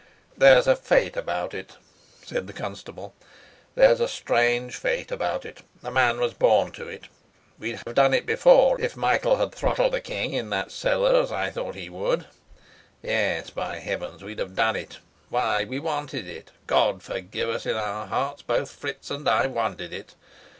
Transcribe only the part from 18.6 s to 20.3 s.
Fritz and I wanted it.